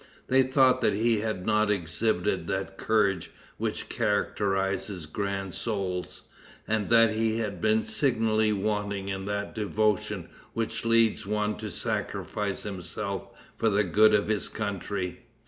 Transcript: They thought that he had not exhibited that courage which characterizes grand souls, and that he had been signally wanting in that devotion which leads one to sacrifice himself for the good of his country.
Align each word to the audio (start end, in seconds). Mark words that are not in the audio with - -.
They 0.29 0.41
thought 0.41 0.81
that 0.81 0.95
he 0.95 1.19
had 1.19 1.45
not 1.45 1.69
exhibited 1.69 2.47
that 2.47 2.79
courage 2.79 3.29
which 3.57 3.87
characterizes 3.87 5.05
grand 5.05 5.53
souls, 5.53 6.23
and 6.67 6.89
that 6.89 7.13
he 7.13 7.37
had 7.37 7.61
been 7.61 7.85
signally 7.85 8.51
wanting 8.51 9.09
in 9.09 9.25
that 9.25 9.53
devotion 9.53 10.27
which 10.53 10.85
leads 10.85 11.27
one 11.27 11.55
to 11.57 11.69
sacrifice 11.69 12.63
himself 12.63 13.27
for 13.59 13.69
the 13.69 13.83
good 13.83 14.15
of 14.15 14.27
his 14.27 14.49
country. 14.49 15.19